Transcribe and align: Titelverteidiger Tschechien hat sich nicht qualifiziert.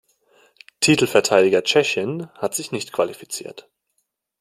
Titelverteidiger 0.79 1.61
Tschechien 1.63 2.27
hat 2.33 2.55
sich 2.55 2.71
nicht 2.71 2.91
qualifiziert. 2.91 3.69